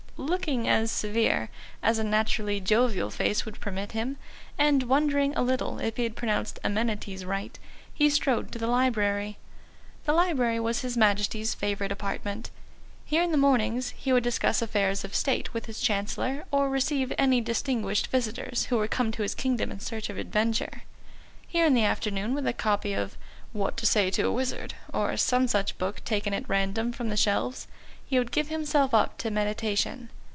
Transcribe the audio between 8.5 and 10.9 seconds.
to the library. The library was